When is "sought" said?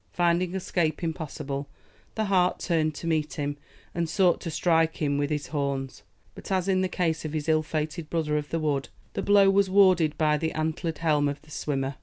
4.09-4.41